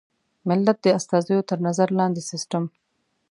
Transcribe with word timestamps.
ملت 0.49 0.77
د 0.81 0.85
استازیو 0.97 1.47
تر 1.49 1.57
نظر 1.67 1.87
لاندې 1.99 2.21
سیسټم. 2.31 2.63